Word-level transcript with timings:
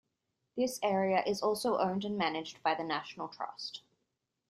This 0.57 0.79
area 0.81 1.21
is 1.27 1.43
also 1.43 1.77
owned 1.77 2.05
and 2.05 2.17
managed 2.17 2.63
by 2.63 2.73
the 2.73 2.83
National 2.83 3.27
Trust. 3.27 3.83